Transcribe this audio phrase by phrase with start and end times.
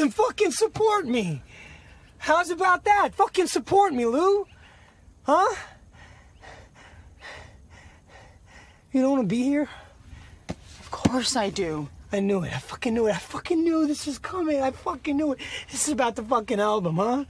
[0.00, 1.42] then fucking support me.
[2.18, 3.14] How's about that?
[3.14, 4.46] Fucking support me, Lou.
[5.24, 5.54] Huh?
[8.92, 9.68] You don't want to be here?
[10.48, 11.88] Of course I do.
[12.12, 12.52] I knew it.
[12.52, 13.14] I fucking knew it.
[13.14, 14.60] I fucking knew this was coming.
[14.60, 15.38] I fucking knew it.
[15.70, 17.24] This is about the fucking album, huh?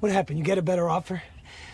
[0.00, 0.38] What happened?
[0.38, 1.22] You get a better offer?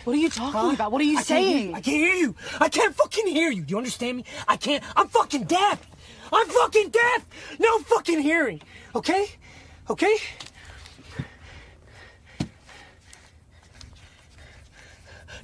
[0.03, 0.71] What are you talking Huh?
[0.73, 0.91] about?
[0.91, 1.69] What are you I can't saying?
[1.75, 2.35] I can't hear you.
[2.59, 3.63] I can't fucking hear you.
[3.63, 4.25] Do you understand me?
[4.47, 4.83] I can't.
[4.95, 5.87] I'm fucking deaf.
[6.33, 7.25] I'm fucking deaf.
[7.59, 8.61] No fucking hearing.
[8.95, 9.27] Okay?
[9.89, 10.15] Okay?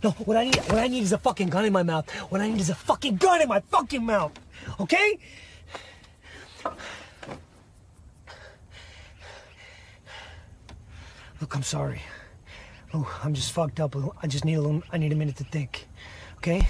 [0.03, 2.09] No, what I need, what I need is a fucking gun in my mouth.
[2.31, 4.31] What I need is a fucking gun in my fucking mouth.
[4.79, 5.19] Okay?
[11.39, 12.01] Look, I'm sorry.
[12.93, 13.95] Oh, I'm just fucked up.
[14.21, 14.83] I just need a little.
[14.91, 15.87] I need a minute to think.
[16.37, 16.67] Okay?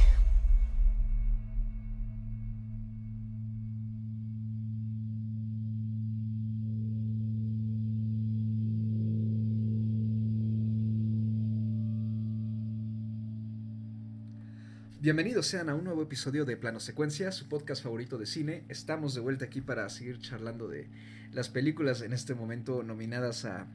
[15.01, 18.65] Bienvenidos sean a un nuevo episodio de Plano Secuencia, su podcast favorito de cine.
[18.69, 20.91] Estamos de vuelta aquí para seguir charlando de
[21.31, 23.65] las películas en este momento nominadas a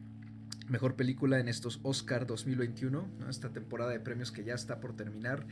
[0.69, 3.29] Mejor Película en estos Oscar 2021, ¿no?
[3.29, 5.45] esta temporada de premios que ya está por terminar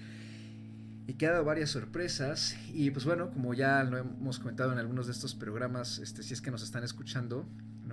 [1.08, 2.56] y que ha dado varias sorpresas.
[2.72, 6.34] Y pues bueno, como ya lo hemos comentado en algunos de estos programas, este, si
[6.34, 7.48] es que nos están escuchando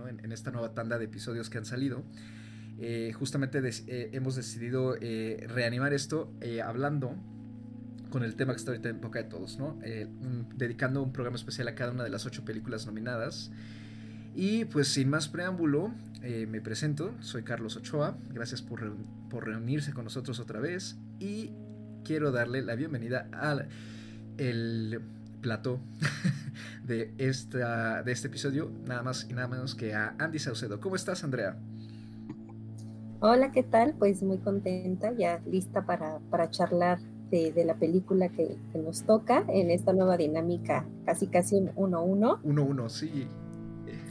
[0.08, 2.04] en, esta nueva tanda de episodios que han salido,
[2.78, 6.32] eh, justamente eh, hemos decidido eh, reanimar esto
[6.64, 7.18] hablando
[8.12, 9.80] con el tema que está ahorita en boca de todos, ¿no?
[9.84, 13.52] Eh, un- dedicando un programa especial a cada una de las ocho películas nominadas.
[14.36, 19.45] Y pues sin más preámbulo, eh, me presento, soy Carlos Ochoa, gracias por, reun- por
[19.48, 21.52] reunirse con nosotros otra vez y
[22.06, 23.68] quiero darle la bienvenida al
[24.38, 25.02] el
[25.42, 25.80] plató
[26.86, 30.80] de, esta, de este episodio, nada más y nada menos que a Andy Saucedo.
[30.80, 31.58] ¿Cómo estás, Andrea?
[33.20, 33.94] Hola, ¿qué tal?
[34.00, 37.00] Pues muy contenta, ya lista para, para charlar
[37.31, 41.69] de, de la película que, que nos toca en esta nueva dinámica, casi casi un
[41.75, 42.42] 1-1.
[42.44, 43.28] 1-1, sí.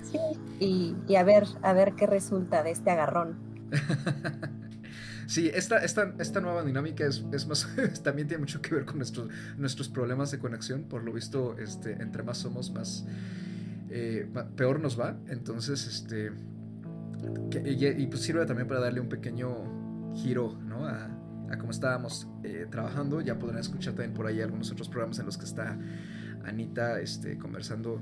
[0.03, 0.19] Sí.
[0.59, 3.37] Y, y a ver, a ver qué resulta de este agarrón.
[5.31, 7.69] Sí, esta, esta, esta nueva dinámica es, es más,
[8.03, 10.83] también tiene mucho que ver con nuestros, nuestros problemas de conexión.
[10.83, 13.07] Por lo visto, este, entre más somos, más
[13.91, 15.17] eh, peor nos va.
[15.29, 16.33] Entonces, este,
[17.49, 20.85] que- y, y, pues sirve también para darle un pequeño giro ¿no?
[20.89, 21.09] a,
[21.51, 23.21] a cómo estábamos eh, trabajando.
[23.21, 25.79] Ya podrán escuchar también por ahí algunos otros programas en los que está
[26.45, 28.01] Anita este, conversando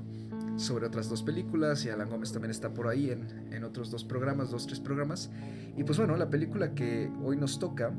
[0.55, 4.03] sobre otras dos películas y Alan Gómez también está por ahí en, en otros dos
[4.03, 5.29] programas, dos, tres programas.
[5.77, 7.93] Y pues bueno, la película que hoy nos toca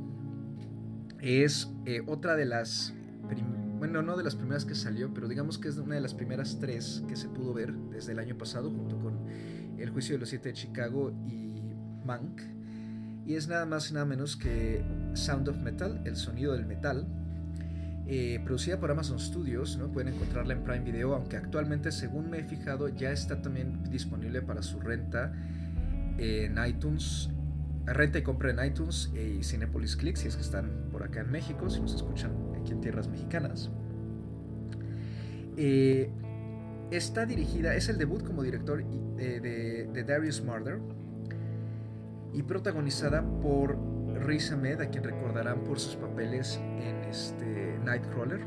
[1.20, 2.94] es eh, otra de las,
[3.78, 6.58] bueno, no de las primeras que salió, pero digamos que es una de las primeras
[6.60, 9.26] tres que se pudo ver desde el año pasado junto con
[9.78, 11.62] El Juicio de los Siete de Chicago y
[12.04, 12.40] Mank.
[13.30, 14.82] Y es nada más y nada menos que
[15.14, 17.06] Sound of Metal, el sonido del metal,
[18.08, 19.92] eh, producida por Amazon Studios, ¿no?
[19.92, 24.42] pueden encontrarla en Prime Video, aunque actualmente, según me he fijado, ya está también disponible
[24.42, 25.32] para su renta
[26.18, 27.30] en iTunes,
[27.86, 31.30] renta y compra en iTunes y Cinepolis Click, si es que están por acá en
[31.30, 33.70] México, si nos escuchan aquí en tierras mexicanas.
[35.56, 36.10] Eh,
[36.90, 40.80] está dirigida, es el debut como director eh, de, de Darius Marder
[42.32, 43.76] y protagonizada por
[44.20, 48.40] Riz Ahmed, a quien recordarán por sus papeles en este Nightcrawler,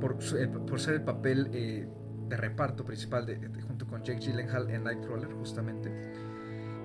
[0.00, 1.88] por, eh, por ser el papel eh,
[2.28, 3.26] de reparto principal
[3.66, 5.90] junto con Jake Gyllenhaal en Nightcrawler, justamente.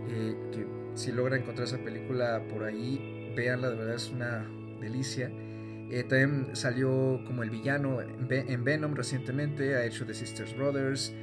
[0.07, 0.35] Eh,
[0.93, 4.45] si logran encontrar esa película por ahí, véanla, de verdad es una
[4.79, 5.29] delicia.
[5.29, 11.13] Eh, también salió como el villano en Venom recientemente, ha hecho The Sisters Brothers,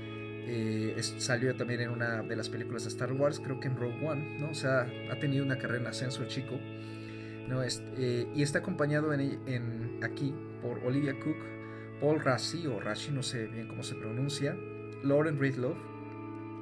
[0.48, 4.04] eh, salió también en una de las películas de Star Wars, creo que en Rogue
[4.06, 4.50] One, ¿no?
[4.50, 6.58] O sea, ha tenido una carrera en ascenso el chico,
[7.48, 7.62] ¿no?
[7.62, 11.36] Es- eh, y está acompañado en, en- aquí por Olivia Cook,
[12.00, 14.56] Paul Rassi, o Rashi, no sé bien cómo se pronuncia,
[15.04, 15.76] Lauren Ridloff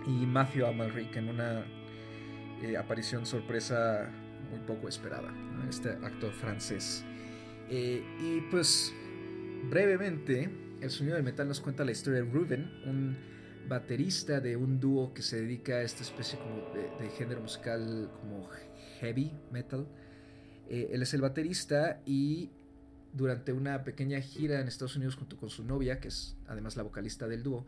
[0.07, 1.65] y Matthew Amalric en una
[2.63, 4.11] eh, aparición sorpresa
[4.51, 5.69] muy poco esperada, ¿no?
[5.69, 7.05] este actor francés.
[7.69, 8.93] Y pues
[9.71, 10.49] brevemente,
[10.81, 13.17] el sonido del metal nos cuenta la historia de Ruben, un
[13.69, 16.39] baterista de un dúo que se dedica a esta especie
[17.01, 18.49] de, género musical como
[19.01, 19.87] heavy metal.
[20.69, 22.51] Eh, él es el baterista y
[23.13, 26.83] durante una pequeña gira en Estados Unidos junto con su novia, que es además la
[26.83, 27.67] vocalista del dúo,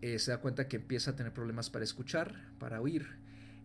[0.00, 3.06] eh, se da cuenta que empieza a tener problemas para escuchar, para oír.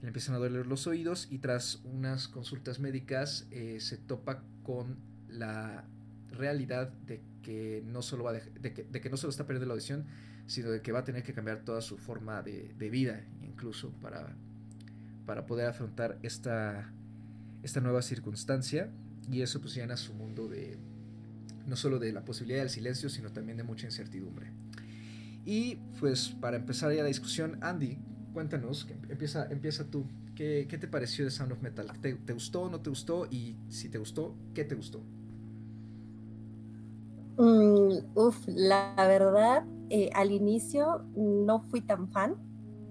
[0.01, 4.97] Le empiezan a doler los oídos y tras unas consultas médicas eh, se topa con
[5.29, 5.85] la
[6.31, 10.05] realidad de que no solo va de, que, no solo está perdiendo la audición,
[10.47, 13.91] sino de que va a tener que cambiar toda su forma de, de vida, incluso
[14.01, 14.35] para,
[15.25, 16.91] para poder afrontar esta,
[17.63, 18.89] esta nueva circunstancia.
[19.31, 20.77] Y eso pues llena su mundo de
[21.65, 24.51] no solo de la posibilidad del silencio, sino también de mucha incertidumbre.
[25.45, 27.97] Y pues para empezar ya la discusión, Andy,
[28.33, 30.05] cuéntanos, empieza, empieza tú.
[30.35, 31.87] ¿Qué, ¿Qué, te pareció de Sound of Metal?
[32.01, 33.25] ¿Te, ¿Te, gustó no te gustó?
[33.31, 35.01] Y si te gustó, ¿qué te gustó?
[37.37, 37.99] Mm,
[38.47, 42.35] la verdad, eh, al inicio no fui tan fan.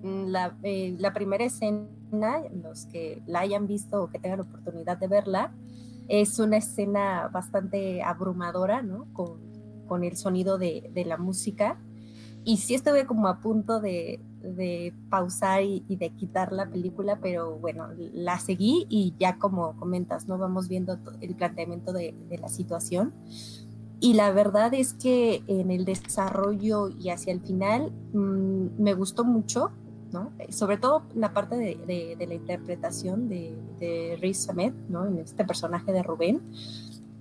[0.02, 1.88] Mm, la, eh, la, primera escena,
[2.62, 5.54] los que la hayan visto o que tengan oportunidad de verla,
[6.08, 9.06] es una escena bastante abrumadora, ¿no?
[9.12, 9.38] Con,
[9.86, 11.78] con el sonido de, de la música
[12.44, 17.58] y sí estuve como a punto de, de pausar y, de quitar la película, pero
[17.58, 20.36] bueno, la seguí y ya como comentas, ¿no?
[20.36, 23.14] Vamos viendo el planteamiento de, de, la situación.
[24.00, 29.24] Y la verdad es que en el desarrollo y hacia el final mmm, me gustó
[29.24, 29.70] mucho,
[30.12, 30.30] ¿no?
[30.50, 35.06] Sobre todo la parte de, de la interpretación de, de Riz Ahmed, ¿no?
[35.06, 36.42] En este personaje de Rubén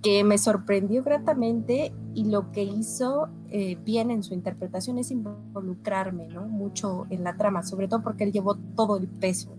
[0.04, 6.28] que me sorprendió gratamente y lo que hizo eh, bien en su interpretación es involucrarme
[6.28, 6.44] ¿no?
[6.46, 9.56] mucho en la trama, sobre todo porque él llevó todo el peso,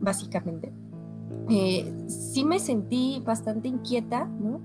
[0.00, 0.72] básicamente.
[1.48, 4.60] Eh, sí me sentí bastante inquieta, ¿no?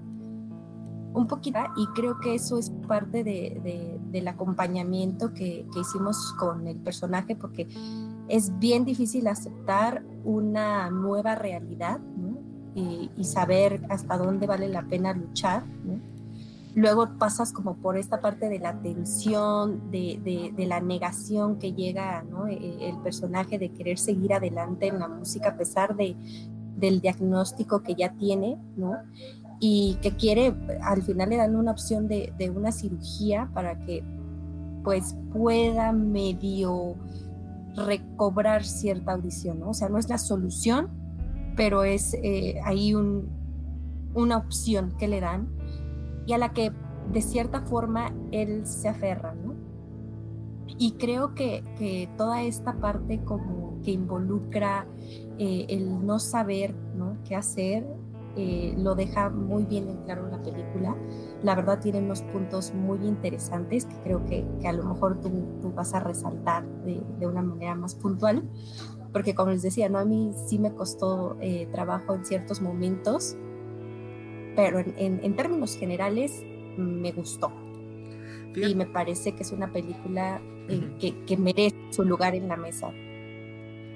[1.14, 6.34] Un poquito, y creo que eso es parte de, de, del acompañamiento que, que hicimos
[6.38, 7.68] con el personaje, porque
[8.28, 12.00] es bien difícil aceptar una nueva realidad,
[12.76, 15.64] y, saber hasta dónde vale la pena luchar.
[16.76, 22.24] Luego pasas como por esta parte de la tensión, de, de, la negación que llega
[22.24, 22.48] ¿no?
[22.48, 26.16] E, e, el personaje de querer seguir adelante en la música a pesar de,
[26.78, 28.58] del diagnóstico que ya tiene.
[29.60, 34.04] Y que quiere, al final le dan una opción de, de una cirugía para que
[34.84, 36.96] pues pueda medio
[37.76, 39.70] recobrar cierta audición, ¿no?
[39.70, 40.90] O sea, no es la solución,
[41.56, 43.28] pero es eh, ahí un,
[44.14, 45.50] una opción que le dan
[46.26, 46.72] y a la que
[47.12, 49.56] de cierta forma él se aferra, ¿no?
[50.78, 54.88] Y creo que, que toda esta parte como que involucra
[55.38, 57.18] eh, el no saber ¿no?
[57.24, 57.86] qué hacer,
[58.36, 60.96] eh, lo deja muy bien en claro en la película.
[61.44, 65.30] La verdad tiene unos puntos muy interesantes que creo que, que a lo mejor tú,
[65.62, 68.44] tú vas a resaltar de, de, una manera más puntual
[69.12, 69.98] porque como les decía, ¿no?
[69.98, 73.36] a mí sí me costó eh, trabajo en ciertos momentos,
[74.56, 76.44] pero en, en, en términos generales
[76.78, 77.52] me gustó.
[78.54, 78.72] Fíjate.
[78.72, 80.98] Y me parece que es una película eh, uh -huh.
[80.98, 82.92] que, que, merece su lugar en la mesa.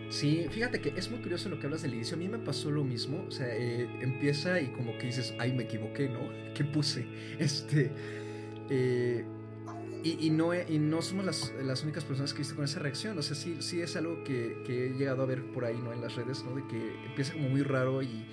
[0.09, 2.15] Sí, fíjate que es muy curioso lo que hablas del inicio.
[2.15, 3.25] A mí me pasó lo mismo.
[3.27, 6.19] O sea, eh, empieza y como que dices, ay, me equivoqué, ¿no?
[6.53, 7.05] ¿Qué puse?
[7.39, 7.91] Este.
[8.69, 9.25] Eh,
[10.03, 13.17] y, no, y no somos las, las únicas personas que viste con esa reacción.
[13.17, 15.94] O sea, sí, sí es algo que, que, he llegado a ver por ahí, ¿no?
[15.94, 16.55] En las redes, ¿no?
[16.55, 18.25] De que empieza como muy raro y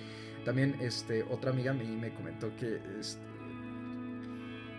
[0.43, 3.30] también este, otra amiga me, me comentó que, este,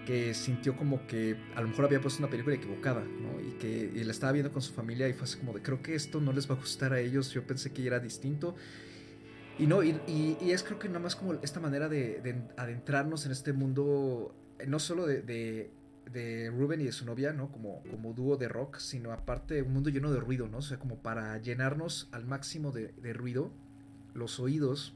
[0.06, 3.40] que sintió como que a lo mejor había puesto una película equivocada, ¿no?
[3.40, 5.82] Y que y la estaba viendo con su familia y fue así como de, creo
[5.82, 8.54] que esto no les va a gustar a ellos, yo pensé que era distinto.
[9.58, 13.32] Y no, y, es creo que nada más como esta manera de, de adentrarnos en
[13.32, 14.34] este mundo,
[14.66, 15.70] no solo de, de
[16.10, 17.50] de Ruben y de su novia, ¿no?
[17.50, 20.58] Como, como dúo de rock, sino aparte un mundo lleno de ruido, ¿no?
[20.58, 23.50] O sea, como para llenarnos al máximo de, de ruido,
[24.14, 24.94] los oídos.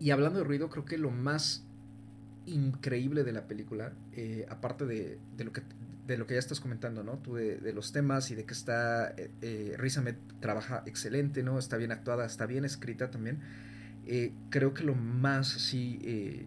[0.00, 1.64] Y hablando de ruido, creo que lo más
[2.48, 5.62] increíble de la película, eh, aparte de, de, lo que,
[6.06, 7.18] de lo que ya estás comentando, ¿no?
[7.18, 9.76] Tú de, de los temas y de que está, eh, eh,
[10.40, 11.58] trabaja excelente, ¿no?
[11.58, 13.40] Está bien actuada, está bien escrita también.
[14.10, 16.46] Eh, creo que lo más, sí, eh,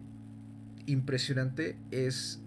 [0.86, 2.42] impresionante es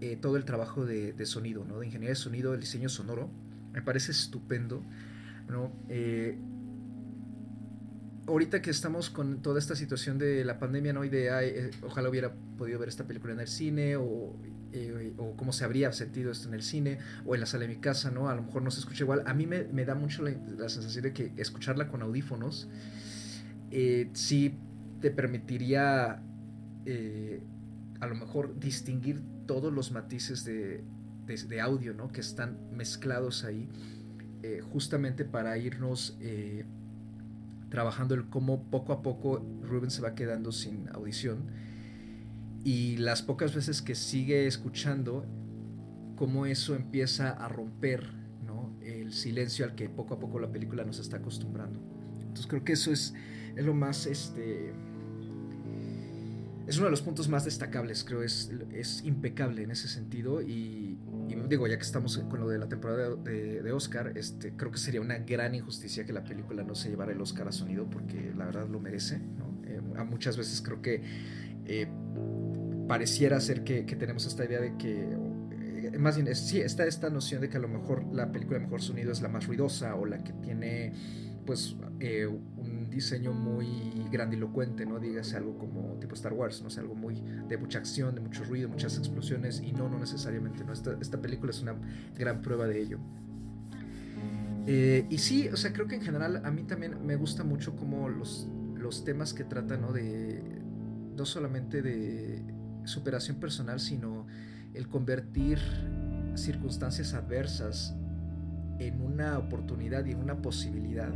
[0.00, 1.78] eh, todo el trabajo de, de, sonido, ¿no?
[1.78, 3.30] De ingeniería de sonido, el diseño sonoro.
[3.72, 4.82] Me parece estupendo,
[5.48, 5.72] ¿no?
[8.28, 11.04] Ahorita que estamos con toda esta situación de la pandemia, ¿no?
[11.04, 14.36] Y de, ay, eh, ojalá hubiera podido ver esta película en el cine o,
[14.72, 17.68] eh, o cómo se habría sentido esto en el cine o en la sala de
[17.68, 18.28] mi casa, ¿no?
[18.28, 19.22] A lo mejor no se escucha igual.
[19.26, 22.68] A mí me, me da mucho la, la, sensación de que escucharla con audífonos
[23.70, 24.58] eh, sí
[25.00, 26.22] te permitiría
[28.00, 30.84] a lo mejor distinguir todos los matices de,
[31.26, 32.08] de, audio ¿no?
[32.08, 33.68] que están mezclados ahí,
[34.70, 36.16] justamente para irnos
[37.68, 41.46] trabajando el cómo poco a poco Ruben se va quedando sin audición
[42.66, 45.24] y las pocas veces que sigue escuchando,
[46.16, 48.12] cómo eso empieza a romper
[48.44, 48.76] ¿no?
[48.82, 51.78] el silencio al que poco a poco la película nos está acostumbrando.
[52.20, 53.14] Entonces creo que eso es,
[53.54, 54.06] es lo más...
[54.06, 54.72] Este,
[56.66, 60.85] es uno de los puntos más destacables, creo, es, es impecable en ese sentido y,
[61.48, 65.00] digo, ya que estamos con lo de la temporada de, Oscar, este, creo que sería
[65.00, 68.46] una gran injusticia que la película no se llevara el Oscar a sonido porque la
[68.46, 69.20] verdad lo merece.
[69.66, 71.02] Eh, muchas veces creo que
[71.66, 71.88] eh,
[72.88, 77.40] pareciera ser que, tenemos esta idea de que, eh, más bien, sí, está esta noción
[77.40, 80.06] de que a lo mejor la película de mejor sonido es la más ruidosa o
[80.06, 80.92] la que tiene,
[81.44, 81.76] pues,
[82.86, 83.66] un diseño muy
[84.10, 84.98] grandilocuente, ¿no?
[84.98, 86.70] Dígase algo como tipo Star Wars, ¿no?
[86.70, 90.64] sé, algo muy de mucha acción, de mucho ruido, muchas explosiones, y no, no necesariamente,
[90.64, 90.72] ¿no?
[90.72, 91.74] Esta, esta película es una
[92.16, 92.98] gran prueba de ello.
[94.66, 97.76] Eh, y sí, o sea, creo que en general a mí también me gusta mucho
[97.76, 99.92] como los, los temas que tratan, ¿no?
[99.92, 100.42] De,
[101.16, 102.42] no solamente de
[102.84, 104.26] superación personal, sino
[104.74, 105.58] el convertir
[106.34, 107.94] circunstancias adversas
[108.78, 111.12] en una oportunidad y en una posibilidad.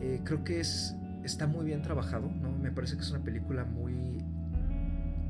[0.00, 2.50] Eh, creo que es, está muy bien trabajado, ¿no?
[2.52, 4.18] Me parece que es una película muy,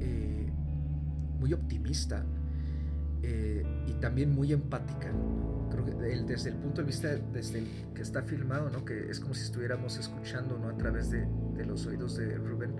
[0.00, 0.48] eh,
[1.40, 2.24] muy optimista
[3.22, 5.10] eh, y también muy empática.
[5.70, 8.84] Creo que desde el punto de vista desde el que está filmado, ¿no?
[8.84, 10.68] Que es como si estuviéramos escuchando, ¿no?
[10.68, 12.74] A través de, de los oídos de Rubén.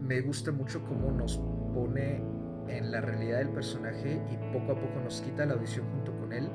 [0.00, 1.38] me gusta mucho cómo nos
[1.72, 2.22] pone
[2.68, 6.32] en la realidad del personaje y poco a poco nos quita la audición junto con
[6.32, 6.48] él.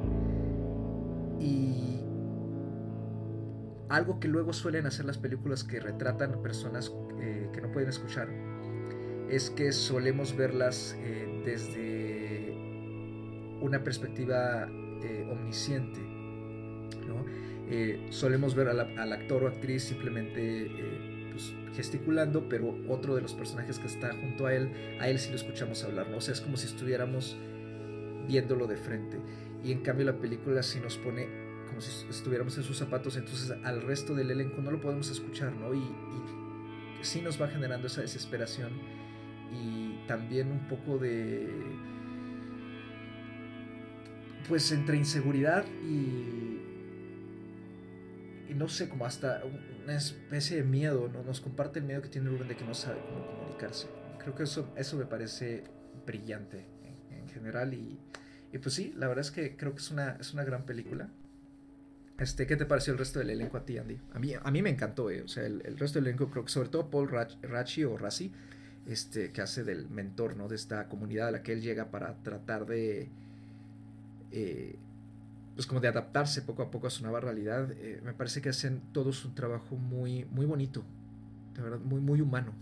[1.39, 1.98] Y
[3.89, 8.29] algo que luego suelen hacer las películas que retratan personas eh, que no pueden escuchar
[9.29, 12.53] es que solemos verlas eh, desde
[13.61, 14.67] una perspectiva
[15.03, 15.99] eh, omnisciente.
[18.09, 20.71] solemos ver al, actor o actriz simplemente
[21.31, 25.29] pues, gesticulando, pero otro de los personajes que está junto a él, a él sí
[25.29, 26.09] lo escuchamos hablar.
[26.09, 26.17] ¿no?
[26.17, 27.37] O sea, es como si estuviéramos
[28.27, 29.19] viéndolo de frente.
[29.63, 31.48] Y en cambio la película sí nos pone
[31.79, 35.53] como si estuviéramos en sus zapatos, entonces al resto del elenco no lo podemos escuchar,
[35.53, 35.73] ¿no?
[35.73, 35.81] Y,
[37.01, 38.73] sí nos va generando esa desesperación
[39.53, 41.47] y también un poco de
[44.49, 46.59] pues entre inseguridad y
[48.49, 49.43] y no sé, como hasta
[49.83, 51.23] una especie de miedo, ¿no?
[51.23, 53.87] Nos comparte el miedo que tiene Rubén de que no sabe cómo comunicarse.
[54.17, 55.63] Creo que eso, eso me parece
[56.05, 56.65] brillante
[57.11, 57.97] en, general y,
[58.51, 61.09] y, pues sí, la verdad es que creo que es una, es una gran película.
[62.19, 63.97] Este, ¿Qué te pareció el resto del elenco a ti, Andy?
[64.13, 65.21] A mí, a mí me encantó, eh.
[65.21, 68.31] o sea, el, resto del elenco, creo que sobre todo Paul Rachi o Raci,
[68.87, 70.49] este, que hace del mentor, ¿no?
[70.49, 73.09] De esta comunidad a la que él llega para tratar de,
[74.31, 74.75] eh,
[75.55, 77.71] pues como de adaptarse poco a poco a su nueva realidad.
[77.71, 80.83] Eh, me parece que hacen todos un trabajo muy, muy bonito,
[81.55, 82.53] de verdad, muy, muy humano.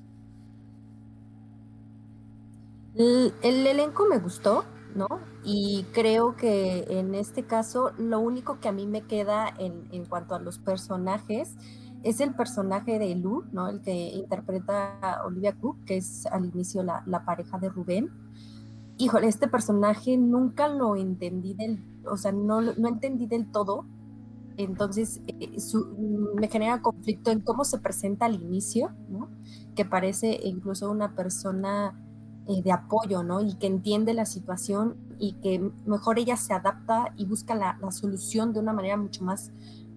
[2.95, 4.65] el elenco me gustó,
[4.97, 5.07] ¿no?
[5.43, 10.05] Y creo que en este caso lo único que a mí me queda en, en
[10.05, 11.55] cuanto a los personajes
[12.03, 13.69] es el personaje de Lu, ¿no?
[13.69, 18.09] El que interpreta a Olivia Cook, que es al inicio la, la pareja de Rubén.
[18.97, 23.85] Híjole, este personaje nunca lo entendí del, o sea, no, no entendí del todo.
[24.57, 25.55] Entonces, eh,
[26.35, 29.29] me genera conflicto en cómo se presenta al inicio, ¿no?
[29.75, 31.93] Que parece incluso una persona
[32.47, 33.41] eh, de apoyo, ¿no?
[33.41, 38.53] Y que entiende la situación y que mejor ella se adapta y busca la, solución
[38.53, 39.51] de una manera mucho más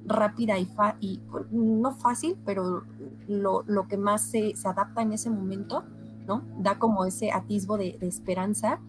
[0.04, 0.68] rápida y,
[1.00, 2.84] y no fácil, pero
[3.28, 5.84] lo, lo que más se, se, adapta en ese momento,
[6.26, 6.42] ¿no?
[6.58, 8.80] Da como ese atisbo de, de, esperanza.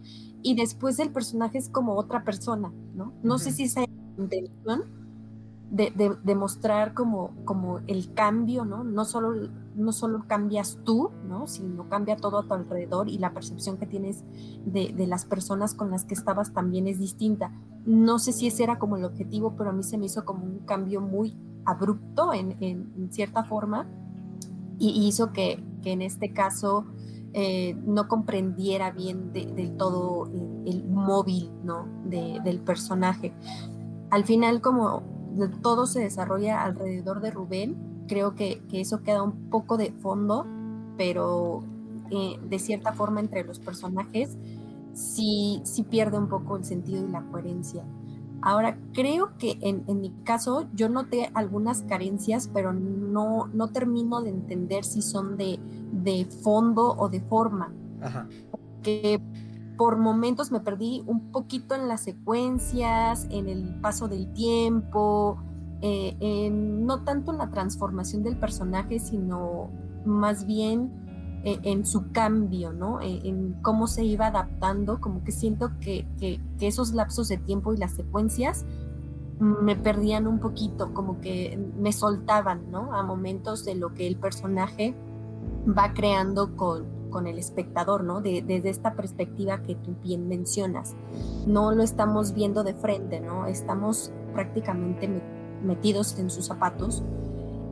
[0.42, 3.14] Y después el personaje es como otra persona, ¿no?
[3.22, 3.84] No sé si esa
[4.18, 5.01] intención
[5.72, 8.84] de, de, mostrar como, como el cambio, ¿no?
[8.84, 11.48] No solo, no solo cambias tú, ¿no?
[11.48, 14.26] Sino cambia todo a tu alrededor y la percepción que tienes
[14.66, 17.54] de, de, las personas con las que estabas también es distinta.
[17.86, 20.44] No sé si ese era como el objetivo, pero a mí se me hizo como
[20.44, 23.88] un cambio muy abrupto en, en, cierta forma
[24.78, 26.86] y hizo que, que en este caso
[27.34, 31.86] eh, no comprendiera bien del todo el, el móvil, ¿no?
[32.04, 33.34] del personaje.
[34.10, 35.21] Al final, como
[35.62, 38.06] todo se desarrolla alrededor de Rubén.
[38.08, 40.46] Creo que, eso queda un poco de fondo,
[40.98, 41.64] pero
[42.10, 44.38] eh, de cierta forma entre los personajes
[44.94, 47.84] sí, sí pierde un poco el sentido y la coherencia.
[48.44, 54.30] Ahora, creo que en, mi caso yo noté algunas carencias, pero no, no termino de
[54.30, 55.60] entender si son de,
[55.92, 57.72] de fondo o de forma.
[58.02, 58.28] Ajá.
[58.82, 59.22] Que
[59.82, 65.40] por momentos me perdí un poquito en las secuencias, en el paso del tiempo,
[65.82, 69.72] eh, no tanto en la transformación del personaje, sino
[70.06, 73.02] más bien eh, en su cambio, ¿no?
[73.02, 77.74] Eh, en, cómo se iba adaptando, como que siento que, que, esos lapsos de tiempo
[77.74, 78.68] y las secuencias
[79.40, 82.94] me perdían un poquito, como que me soltaban, ¿no?
[82.94, 84.94] A momentos de lo que el personaje
[85.68, 88.22] va creando con, con el espectador, ¿no?
[88.22, 90.96] desde esta perspectiva que tú bien mencionas.
[91.46, 93.46] No lo estamos viendo de frente, ¿no?
[93.46, 95.22] Estamos prácticamente
[95.64, 97.04] metidos en sus zapatos.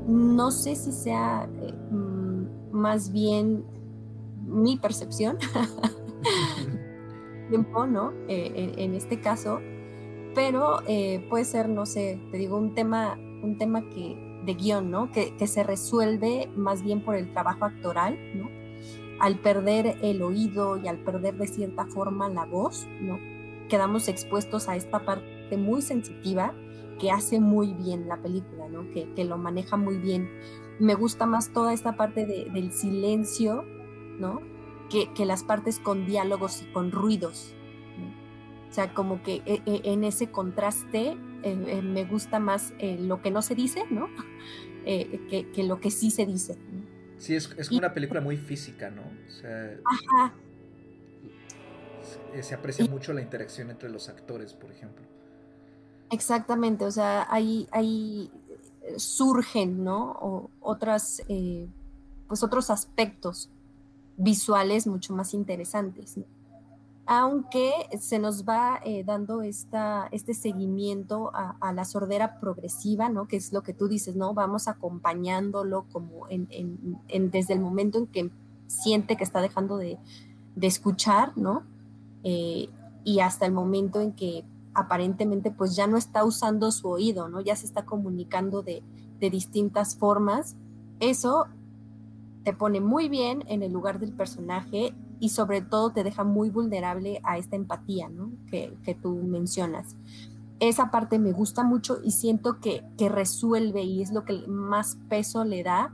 [0.07, 3.65] No sé si sea eh, mm, más bien
[4.45, 5.37] mi percepción,
[7.49, 8.11] tiempo, ¿no?
[8.27, 9.59] Eh, en, este caso,
[10.35, 14.89] pero eh, puede ser, no sé, te digo, un tema, un tema que de guion,
[14.89, 15.11] ¿no?
[15.11, 18.58] Que, que se resuelve más bien por el trabajo actoral, ¿no?
[19.19, 23.19] Al perder el oído y al perder de cierta forma la voz, ¿no?
[23.67, 26.53] Quedamos expuestos a esta parte muy sensitiva
[26.99, 28.89] que hace muy bien la película, ¿no?
[28.91, 30.29] Que, que lo maneja muy bien.
[30.79, 33.65] Me gusta más toda esta parte de, del silencio,
[34.19, 34.41] ¿no?
[34.89, 37.53] Que, que, las partes con diálogos y con ruidos.
[38.69, 42.97] O sea, como que e, e, en ese contraste eh, eh, me gusta más eh,
[42.99, 44.09] lo que no se dice, ¿no?
[44.85, 46.57] que, que, lo que sí se dice.
[47.19, 49.01] Sí, es, es como una película muy física, ¿no?
[49.01, 50.33] O sea, Ajá.
[52.41, 55.05] Se, aprecia mucho la interacción entre los actores, por ejemplo.
[56.11, 58.31] Exactamente, o sea, ahí, ahí
[58.97, 60.11] surgen, ¿no?
[60.21, 61.67] O otras, eh,
[62.27, 63.49] pues otros aspectos
[64.17, 66.17] visuales mucho más interesantes.
[66.17, 66.25] ¿no?
[67.11, 73.27] Aunque se nos va eh, dando esta, este seguimiento a, la sordera progresiva, ¿no?
[73.27, 74.35] Que es lo que tú dices, ¿no?
[74.35, 78.29] Vamos acompañándolo como desde el momento en que
[78.67, 79.97] siente que está dejando de,
[80.61, 81.63] escuchar, ¿no?
[82.23, 82.69] Eh,
[83.03, 87.41] y hasta el momento en que aparentemente pues ya no está usando su oído, ¿no?
[87.41, 88.83] Ya se está comunicando de,
[89.19, 90.55] de distintas formas.
[90.99, 91.47] Eso
[92.43, 96.49] te pone muy bien en el lugar del personaje y sobre todo te deja muy
[96.49, 98.31] vulnerable a esta empatía ¿no?
[98.49, 99.95] que, que, tú mencionas.
[100.59, 104.97] Esa parte me gusta mucho y siento que, que resuelve y es lo que más
[105.09, 105.93] peso le da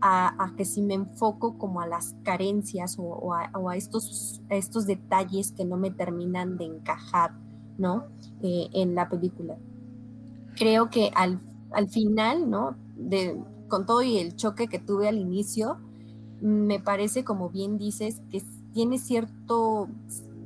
[0.00, 4.86] a, a, que si me enfoco como a las carencias o, a, a, estos, estos
[4.86, 7.32] detalles que no me terminan de encajar
[7.78, 8.06] ¿no?
[8.42, 9.56] Eh, en la película.
[10.56, 11.40] Creo que al,
[11.72, 12.76] al final, ¿no?
[12.96, 13.38] De,
[13.68, 15.78] con todo y el choque que tuve al inicio,
[16.40, 19.88] me parece, como bien dices, que tiene cierto,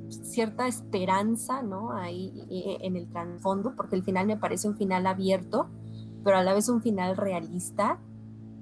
[0.08, 1.92] cierta esperanza, ¿no?
[1.92, 5.68] Ahí eh, en el trasfondo, porque el final me parece un final abierto,
[6.22, 7.98] pero a la vez un final realista.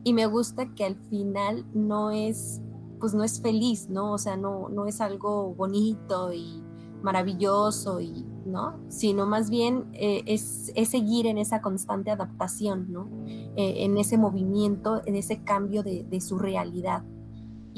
[0.05, 2.63] Y me gusta que al final no es,
[2.99, 4.13] pues no es feliz, ¿no?
[4.13, 6.63] O sea, no, no es algo bonito y
[7.03, 8.81] maravilloso y, ¿no?
[8.89, 13.11] Sino más bien eh, es, seguir en esa constante adaptación, ¿no?
[13.27, 17.05] Eh, en ese movimiento, en ese cambio de, de su realidad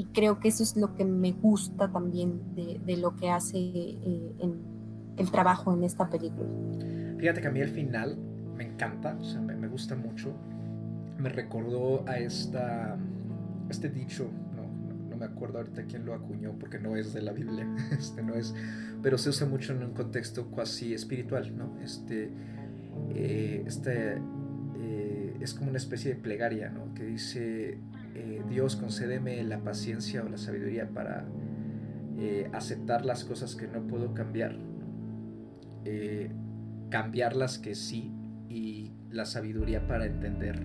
[0.01, 4.33] y creo que eso es lo que me gusta también de, lo que hace eh,
[5.15, 6.49] el trabajo en esta película.
[7.19, 8.17] Fíjate que a mí el final
[8.55, 10.33] me encanta, o sea, me, gusta mucho.
[11.19, 12.97] Me recordó a esta,
[13.69, 17.31] este dicho, no, no, me acuerdo ahorita quién lo acuñó porque no es de la
[17.31, 18.55] Biblia, este no es,
[19.03, 21.77] pero se usa mucho en un contexto cuasi espiritual, ¿no?
[21.79, 22.31] Este,
[23.11, 24.17] eh, este
[24.77, 26.91] eh, es como una especie de plegaria, ¿no?
[26.95, 27.77] Que dice,
[28.15, 31.25] eh, Dios concédeme la paciencia o la sabiduría para
[32.17, 34.57] eh, aceptar las cosas que no puedo cambiar,
[35.85, 36.29] eh,
[36.89, 38.11] cambiar las que sí
[38.49, 40.61] y la sabiduría para entender,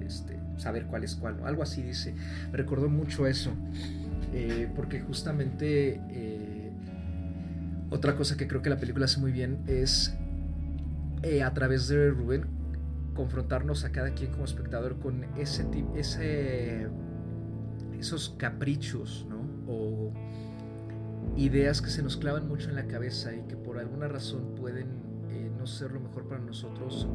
[0.00, 1.40] este, saber cuál es cuál.
[1.44, 2.14] Algo así dice.
[2.50, 3.52] Me recordó mucho eso,
[4.74, 6.00] porque justamente
[7.90, 10.16] otra cosa que creo que la película hace muy bien es
[11.44, 12.57] a través de Rubén
[13.18, 16.86] confrontarnos a cada quien como espectador con ese, ese
[17.98, 19.40] esos caprichos, ¿no?
[19.66, 20.12] O
[21.36, 24.86] ideas que se nos clavan mucho en la cabeza y que por alguna razón pueden
[25.30, 27.08] eh, no ser lo mejor para nosotros,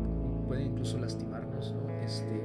[0.46, 1.90] pueden incluso lastimarnos, ¿no?
[2.02, 2.44] Este,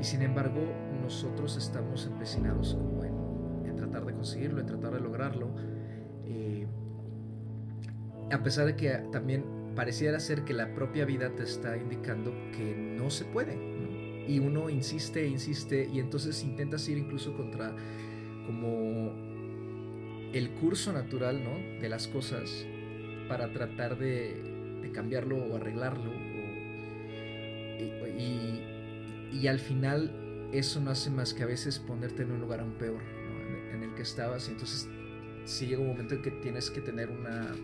[0.00, 0.62] y sin embargo,
[1.02, 5.50] nosotros estamos empecinados como en, en tratar de conseguirlo, en tratar de lograrlo.
[6.24, 6.66] Eh,
[8.32, 12.74] a pesar de que también pareciera ser que la propia vida te está indicando que
[12.74, 13.56] no se puede.
[14.26, 17.76] Y uno insiste, insiste, y entonces intentas ir incluso contra
[18.46, 19.12] como
[20.32, 21.80] el curso natural ¿no?
[21.80, 22.66] de las cosas
[23.28, 24.54] para tratar de,
[24.92, 26.10] cambiarlo o arreglarlo.
[28.18, 32.72] y, al final eso no hace más que a veces ponerte en un lugar aún
[32.72, 33.02] peor
[33.72, 34.48] en el que estabas.
[34.48, 34.88] Y entonces
[35.44, 37.54] sí llega un momento en que tienes que tener una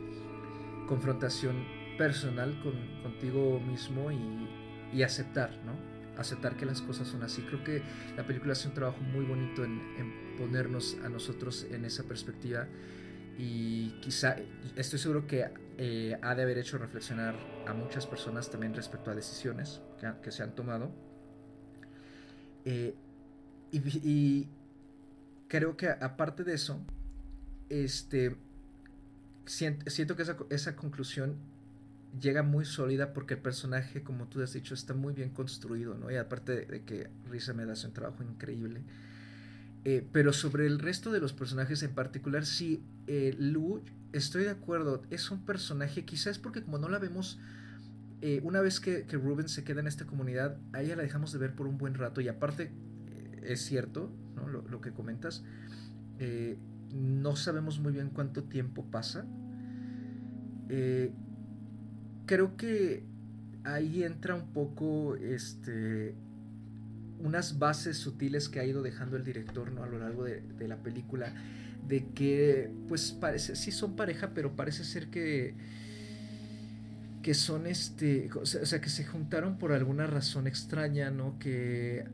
[0.86, 1.64] confrontación
[2.02, 5.72] personal con, contigo mismo y, aceptar, ¿no?
[6.18, 7.42] Aceptar que las cosas son así.
[7.42, 7.80] Creo que
[8.16, 12.66] la película hace un trabajo muy bonito en, ponernos a nosotros en esa perspectiva
[13.38, 14.36] y quizá,
[14.74, 17.36] estoy seguro que eh, ha de haber hecho reflexionar
[17.68, 19.80] a muchas personas también respecto a decisiones
[20.22, 20.90] que, se han tomado.
[22.64, 22.94] Eh,
[23.70, 24.48] y,
[25.46, 26.80] creo que aparte de eso,
[27.68, 28.36] este,
[29.46, 31.36] siento, que esa, esa conclusión
[32.20, 36.10] llega muy sólida porque el personaje, como tú has dicho, está muy bien construido, ¿no?
[36.10, 38.82] Y aparte de, que Risa me hace un trabajo increíble.
[39.84, 44.50] Eh, pero sobre el resto de los personajes en particular, sí, eh, Lu, estoy de
[44.50, 47.40] acuerdo, es un personaje, quizás porque como no la vemos,
[48.20, 51.32] eh, una vez que, que, Ruben se queda en esta comunidad, a ella la dejamos
[51.32, 52.70] de ver por un buen rato y aparte,
[53.42, 54.46] es cierto, ¿no?
[54.46, 55.42] lo, que comentas,
[56.94, 59.26] no sabemos muy bien cuánto tiempo pasa.
[62.26, 63.04] Creo que
[63.64, 66.14] ahí entra un poco este
[67.20, 69.84] unas bases sutiles que ha ido dejando el director ¿no?
[69.84, 71.32] a lo largo de, la película,
[71.86, 75.54] de que pues parece, sí son pareja, pero parece ser que
[77.22, 81.38] que son este, o sea, que se juntaron por alguna razón extraña, ¿no?
[81.38, 82.04] Que,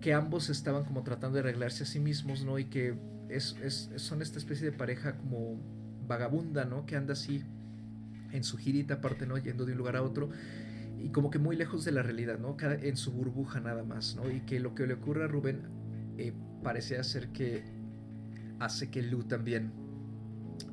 [0.00, 2.58] que ambos estaban como tratando de arreglarse a sí mismos, ¿no?
[2.58, 2.94] Y que
[3.28, 5.60] es, es, son esta especie de pareja como
[6.06, 6.86] vagabunda, ¿no?
[6.86, 7.44] Que anda así
[8.32, 9.38] en su girita aparte, ¿no?
[9.38, 10.30] Yendo de un lugar a otro
[11.00, 12.56] y como que muy lejos de la realidad, ¿no?
[12.56, 14.30] Cada, en su burbuja nada más, ¿no?
[14.30, 15.62] Y que lo que le ocurre a Rubén
[16.16, 17.62] eh, parece ser que
[18.58, 19.72] hace que Lu también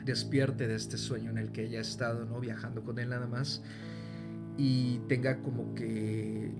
[0.03, 2.39] despierte de este sueño en el que ella ha estado, ¿no?
[2.39, 3.63] Viajando con él nada más
[4.57, 6.51] y tenga como que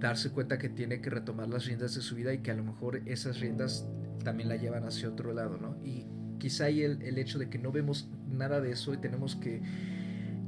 [0.00, 2.64] darse cuenta que tiene que retomar las riendas de su vida y que a lo
[2.64, 3.86] mejor esas riendas
[4.22, 5.76] también la llevan hacia otro lado, ¿no?
[5.84, 6.06] Y
[6.38, 9.62] quizá ahí el, el hecho de que no vemos nada de eso y tenemos que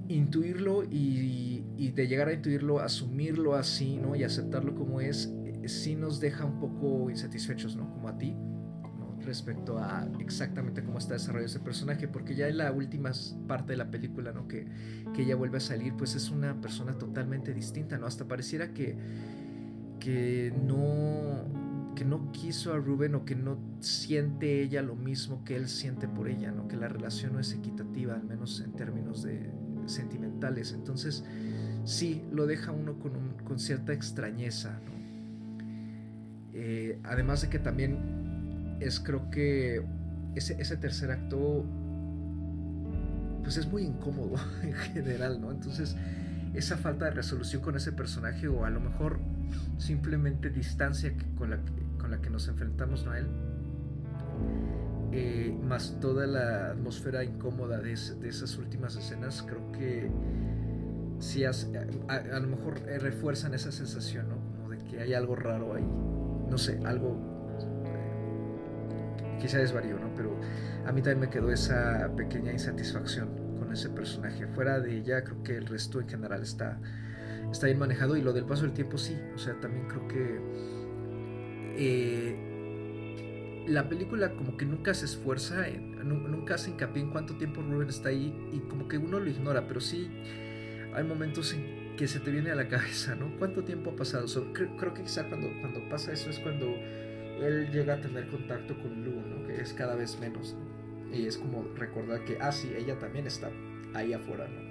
[0.09, 4.17] intuirlo y, de llegar a intuirlo, asumirlo así, ¿no?
[4.17, 7.91] Y aceptarlo como es, eh, sí nos deja un poco insatisfechos, ¿no?
[7.91, 9.17] Como a ti, ¿no?
[9.23, 13.13] Respecto a exactamente cómo está desarrollado ese personaje, porque ya en la última
[13.47, 14.47] parte de la película, ¿no?
[14.47, 14.67] Que,
[15.15, 18.07] que ella vuelve a salir, pues es una persona totalmente distinta, ¿no?
[18.07, 18.97] Hasta pareciera que,
[20.01, 21.66] que no
[21.97, 26.07] que no quiso a Rubén o que no siente ella lo mismo que él siente
[26.07, 26.69] por ella, ¿no?
[26.69, 29.51] Que la relación no es equitativa, al menos en términos de,
[29.87, 30.73] sentimentales.
[30.73, 31.25] Entonces,
[31.85, 34.79] sí, lo deja uno con, cierta extrañeza.
[36.53, 39.85] Eh, además de que también es, creo que
[40.35, 41.65] ese, ese, tercer acto,
[43.43, 45.51] pues es muy incómodo en general, ¿no?
[45.51, 45.97] Entonces,
[46.55, 49.19] esa falta de resolución con ese personaje o a lo mejor
[49.79, 51.86] simplemente distancia con la que, con
[52.21, 53.27] que nos enfrentamos a él,
[55.13, 60.11] eh, más toda la atmósfera incómoda de, esas últimas escenas, creo que
[61.21, 61.53] sí a,
[62.09, 64.69] a, lo mejor eh, refuerzan esa sensación, ¿no?
[64.69, 65.87] De que hay algo raro ahí,
[66.51, 67.17] no sé, algo
[67.87, 70.15] eh, quizá desvarío, ¿no?
[70.15, 70.39] Pero
[70.85, 74.47] a mí también me quedó esa pequeña insatisfacción con ese personaje.
[74.49, 76.79] Fuera de ella, creo que el resto en general está,
[77.51, 80.76] está bien manejado y lo del paso del tiempo sí, o sea, también creo que...
[81.77, 85.67] Eh, la película como que nunca se esfuerza,
[86.05, 89.67] nunca hace hincapié en cuánto tiempo Ruben está ahí y como que uno lo ignora,
[89.67, 90.09] pero sí
[90.95, 93.37] hay momentos en que se te viene a la cabeza, ¿no?
[93.39, 94.27] ¿Cuánto tiempo ha pasado?
[94.53, 99.05] creo, que quizá cuando, cuando pasa eso es cuando él llega a tener contacto con
[99.05, 99.47] Lu, ¿no?
[99.47, 100.55] Que es cada vez menos.
[101.13, 103.51] Y es como recordar que, ah, sí, ella también está
[103.95, 104.67] ahí afuera, ¿no?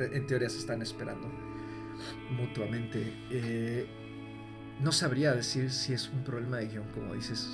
[0.00, 1.28] en teoría se están esperando
[2.30, 3.12] mutuamente.
[3.30, 3.86] Eh,
[4.80, 7.48] no sabría decir si es un problema de guion, como dices,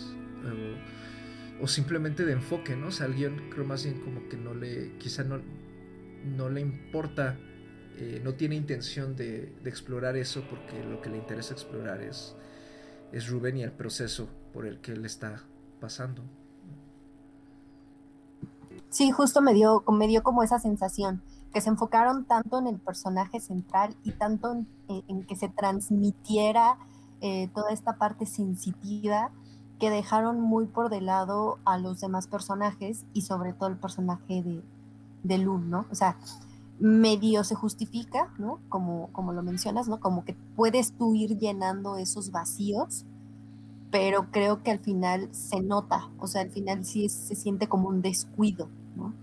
[1.61, 2.89] o, simplemente de enfoque, ¿no?
[2.89, 5.41] O sea, al guion creo más bien como que no le, quizá no,
[6.25, 7.39] no le importa,
[7.97, 12.37] eh, no tiene intención de, explorar eso porque lo que le interesa explorar es,
[13.13, 15.43] es Rubén y el proceso por el que él está
[15.81, 16.23] pasando.
[18.91, 22.79] Sí, justo me dio, me dio como esa sensación, que se enfocaron tanto en el
[22.79, 26.79] personaje central y tanto en que se transmitiera
[27.21, 29.31] eh, toda esta parte sensitiva
[29.79, 34.43] que dejaron muy por de lado a los demás personajes y sobre todo el personaje
[34.43, 34.63] de,
[35.23, 35.87] de ¿no?
[35.91, 36.17] O sea,
[36.79, 38.61] medio se justifica, ¿no?
[38.69, 40.01] Como, como lo mencionas, ¿no?
[40.01, 43.05] Como que puedes tú ir llenando esos vacíos,
[43.91, 47.89] pero creo que al final se nota, o sea, al final sí se siente como
[47.89, 49.15] un descuido, ¿no?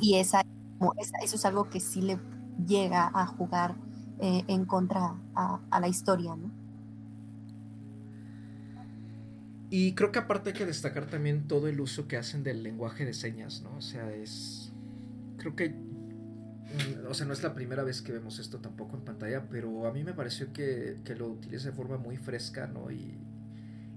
[0.00, 0.42] Y esa,
[1.22, 2.18] eso es algo que sí le
[2.66, 3.76] llega a jugar
[4.18, 6.50] eh, en contra a, a la historia, ¿no?
[9.70, 13.04] Y creo que aparte hay que destacar también todo el uso que hacen del lenguaje
[13.04, 13.76] de señas, ¿no?
[13.76, 14.72] O sea, es...
[15.36, 15.70] Creo que...
[15.70, 19.86] Mm, o sea, no es la primera vez que vemos esto tampoco en pantalla, pero
[19.86, 22.90] a mí me pareció que, lo utiliza de forma muy fresca, ¿no?
[22.90, 23.18] Y,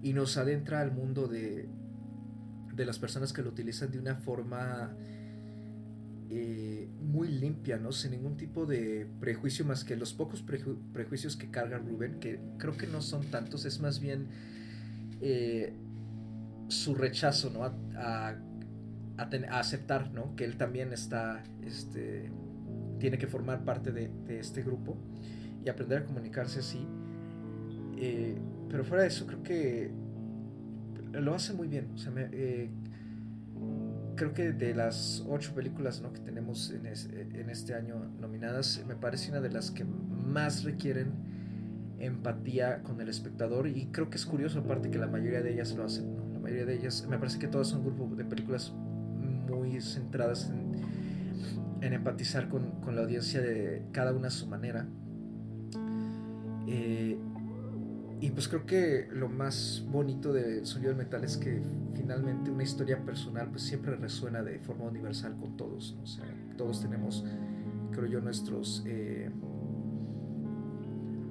[0.02, 1.70] y nos adentra al mundo de,
[2.74, 4.94] de las personas que lo utilizan de una forma
[6.30, 7.92] eh, muy limpia, ¿no?
[7.92, 10.44] Sin ningún tipo de prejuicio más que los pocos
[10.94, 14.28] prejuicios que carga Rubén, que creo que no son tantos, es más bien
[15.22, 15.74] eh,
[16.68, 17.64] su rechazo, ¿no?
[17.98, 18.36] A,
[19.52, 20.36] aceptar, ¿no?
[20.36, 22.32] Que él también está, este,
[22.98, 24.98] tiene que formar parte de, este grupo
[25.64, 26.88] y aprender a comunicarse así.
[27.98, 28.36] Eh,
[28.68, 29.92] pero fuera de eso, creo que
[31.12, 31.92] lo hace muy bien.
[31.94, 32.72] O sea, eh,
[34.16, 36.12] creo que de las ocho películas ¿no?
[36.14, 41.31] que tenemos en, en, este año nominadas, me parece una de las que más requieren
[42.02, 45.76] empatía con el espectador y creo que es curioso aparte que la mayoría de ellas
[45.76, 46.16] lo hacen.
[46.16, 46.32] ¿no?
[46.42, 48.74] mayoría de ellas, me parece que todas son un grupo de películas
[49.50, 50.50] muy centradas
[51.82, 54.88] en, empatizar con, con, la audiencia de cada una a su manera.
[56.68, 57.18] Eh,
[58.20, 61.62] y pues creo que lo más bonito de Sonido del Metal es que
[61.96, 65.98] finalmente una historia personal pues siempre resuena de forma universal con todos.
[66.58, 67.26] Todos tenemos,
[67.92, 68.84] creo yo, nuestros...
[68.86, 69.32] Eh,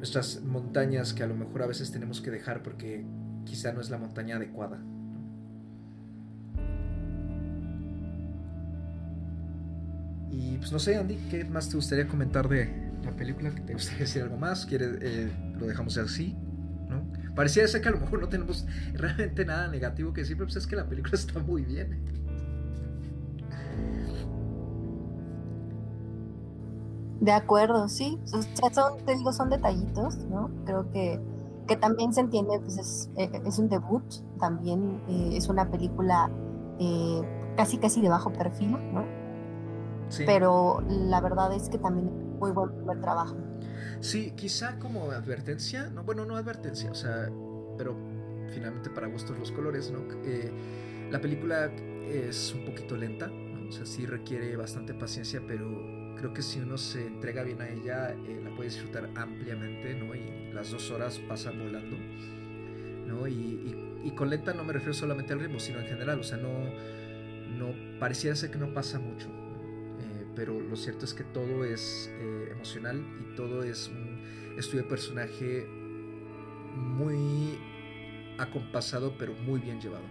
[0.00, 3.04] nuestras montañas que a lo mejor a veces tenemos que dejar porque
[3.44, 4.82] quizá no es la montaña adecuada.
[10.30, 13.50] Y pues no sé, Andy, ¿qué más te gustaría comentar de la película?
[13.50, 14.64] ¿Te gustaría decir algo más?
[14.64, 16.34] ¿Quieres, eh, lo dejamos así?
[16.88, 17.06] ¿no?
[17.34, 20.56] Parecía ser que a lo mejor no tenemos realmente nada negativo que decir, pero pues
[20.56, 22.29] es que la película está muy bien.
[27.20, 28.18] De acuerdo, sí.
[28.33, 30.50] O sea, son, te digo, son detallitos, ¿no?
[30.64, 31.20] Creo que,
[31.66, 34.02] que también se entiende, pues es, eh, es un debut,
[34.38, 36.30] también eh, es una película
[37.56, 39.04] casi casi de bajo perfil, ¿no?
[40.24, 43.37] Pero la verdad es que también es muy buen primer trabajo.
[44.00, 47.30] Sí, quizá como advertencia, no, bueno, no advertencia, o sea,
[47.76, 47.94] pero
[48.48, 50.00] finalmente para gustos los colores, ¿no?
[50.24, 50.50] Eh,
[51.11, 51.66] la película
[52.06, 53.68] es un poquito lenta, ¿no?
[53.68, 55.66] o sea, sí requiere bastante paciencia, pero
[56.20, 60.14] creo que si uno se entrega bien a ella, eh, la puede disfrutar ampliamente, ¿no?
[60.14, 61.96] Y las dos horas pasan volando,
[63.06, 63.26] ¿no?
[63.26, 63.33] Y,
[64.04, 66.50] y, lenta no me refiero solamente al ritmo, sino en general, o sea, no,
[67.56, 69.28] no pareciera ser que no pasa mucho,
[70.37, 74.88] pero lo cierto es que todo es eh, emocional y todo es un estudio de
[74.90, 75.66] personaje
[76.76, 77.59] muy
[78.37, 80.04] acompasado, pero muy bien llevado.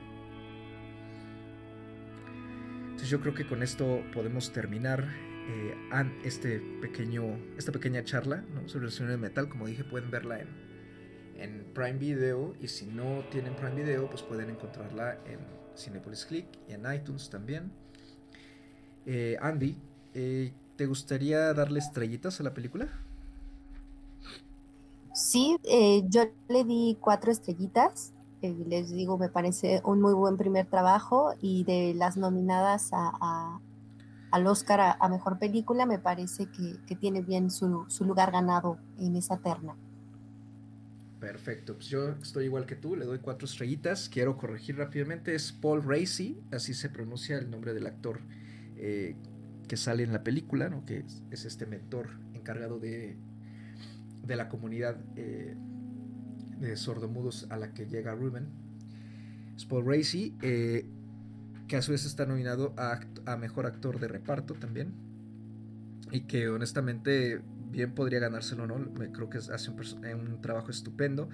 [2.82, 5.08] Entonces yo creo que con esto podemos terminar
[5.50, 5.76] eh,
[6.24, 7.24] este pequeño,
[7.58, 9.50] esta pequeña charla sobre el sonido de metal.
[9.50, 10.48] Como dije, pueden verla en,
[11.38, 15.40] en Prime Video y si no tienen Prime Video, pues pueden encontrarla en
[15.76, 17.72] Cinepolis Click y en iTunes también.
[19.06, 19.76] Eh, Andy,
[20.14, 22.88] eh, ¿te gustaría darle estrellitas a la película?
[25.14, 28.14] Sí, eh, yo le di cuatro estrellitas.
[28.42, 33.60] Les digo, me parece un muy buen primer trabajo y de las nominadas a,
[34.32, 39.38] al Oscar a, Mejor Película, me parece que, tiene bien su, lugar ganado en esa
[39.38, 39.76] terna.
[41.20, 44.08] Perfecto, pues yo estoy igual que tú, le doy cuatro estrellitas.
[44.08, 48.22] Quiero corregir rápidamente, es Paul Racy, así se pronuncia el nombre del actor
[49.70, 50.84] que sale en la película, ¿no?
[50.84, 53.16] que es, este mentor encargado de,
[54.26, 55.56] de la comunidad eh,
[56.60, 58.48] de sordomudos a la que llega Ruben.
[59.56, 60.86] Es Paul Racy, eh,
[61.70, 64.94] que a su vez está nominado a, a, Mejor Actor de Reparto también.
[66.12, 68.94] Y que honestamente bien podría ganárselo, ¿no?
[69.14, 71.30] Creo que hace un, trabajo estupendo.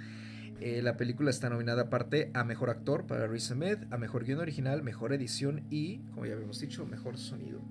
[0.60, 4.40] Eh, la película está nominada aparte a Mejor Actor para Riz Ahmed, a Mejor Guión
[4.40, 7.62] Original, Mejor Edición y, como ya habíamos dicho, Mejor Sonido.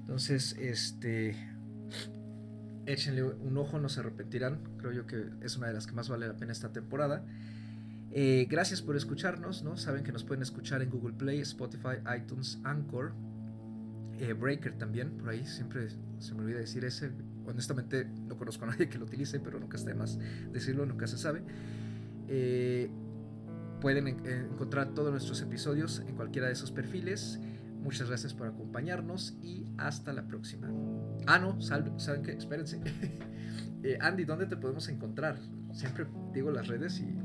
[0.00, 1.36] Entonces, este,
[2.86, 4.58] échenle un ojo, no se arrepentirán.
[4.78, 7.24] Creo yo que es una de las que más vale la pena esta temporada.
[8.16, 9.76] Eh, gracias por escucharnos, ¿no?
[9.76, 13.12] Saben que nos pueden escuchar en Google Play, Spotify, iTunes, Anchor,
[14.20, 15.88] eh, Breaker también, por ahí siempre
[16.20, 17.10] se me olvida decir ese.
[17.44, 20.16] Honestamente no conozco a nadie que lo utilice, pero nunca está de más
[20.52, 21.42] decirlo, nunca se sabe.
[22.28, 22.88] Eh,
[23.80, 27.40] pueden encontrar todos nuestros episodios en cualquiera de esos perfiles.
[27.82, 30.70] Muchas gracias por acompañarnos y hasta la próxima.
[31.26, 32.30] Ah, no, ¿saben qué?
[32.30, 32.80] Espérense.
[34.00, 35.36] Andy, ¿dónde te podemos encontrar?
[35.72, 37.23] Siempre digo las redes y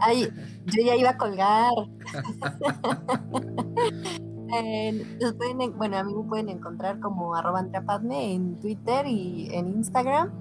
[0.00, 0.28] Ay,
[0.66, 1.72] yo ya iba a colgar.
[5.76, 7.66] bueno, a mí me pueden encontrar como arroba
[8.10, 10.32] en Twitter y en Instagram.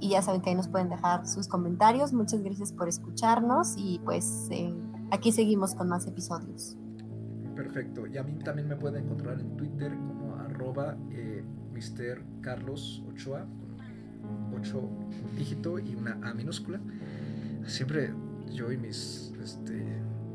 [0.00, 2.12] Y ya saben que ahí nos pueden dejar sus comentarios.
[2.12, 4.74] Muchas gracias por escucharnos y pues eh,
[5.10, 6.76] aquí seguimos con más episodios.
[7.54, 8.06] Perfecto.
[8.06, 12.22] Y a mí también me pueden encontrar en Twitter como arroba eh, Mr.
[12.42, 13.46] Carlos Ochoa,
[14.50, 14.90] con 8
[15.36, 16.80] dígito y una A minúscula.
[17.66, 18.12] Siempre
[18.52, 19.84] yo y mis este,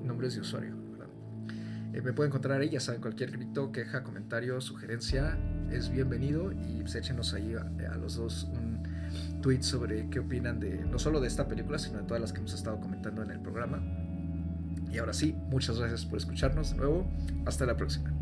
[0.04, 0.76] nombres de usuario.
[1.94, 5.38] Eh, me pueden encontrar ahí, ya saben, cualquier grito, queja, comentario, sugerencia
[5.72, 8.82] es bienvenido y pues, échenos ahí a, los dos un
[9.41, 12.39] tweet sobre qué opinan de no solo de esta película, sino de todas las que
[12.39, 13.82] hemos estado comentando en el programa.
[14.89, 17.10] Y ahora sí, muchas gracias por escucharnos de nuevo.
[17.46, 18.21] Hasta la próxima.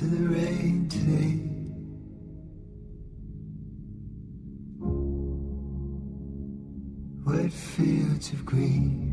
[0.00, 1.36] Into the rain today.
[7.26, 9.09] Wet fields of green.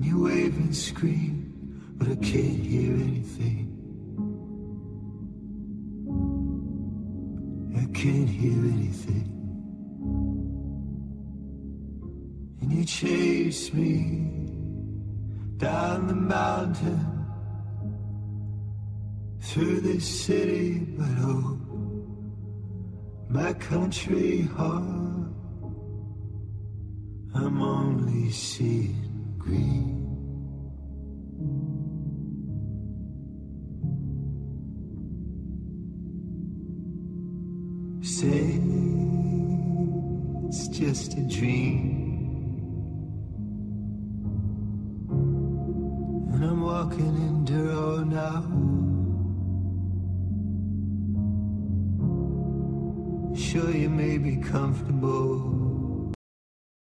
[0.00, 3.66] You wave and scream, but I can't hear anything.
[7.76, 9.26] I can't hear anything.
[12.62, 14.30] And you chase me
[15.58, 17.26] down the mountain
[19.42, 21.60] through this city, but oh,
[23.28, 25.28] my country heart,
[27.34, 29.09] I'm only seeing
[29.40, 29.99] green.